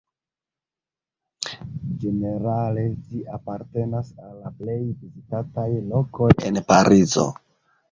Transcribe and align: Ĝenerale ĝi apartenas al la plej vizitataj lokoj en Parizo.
Ĝenerale 2.03 2.87
ĝi 2.95 3.21
apartenas 3.37 4.11
al 4.25 4.33
la 4.47 4.55
plej 4.63 4.79
vizitataj 4.89 5.69
lokoj 5.93 6.33
en 6.51 6.61
Parizo. 6.75 7.31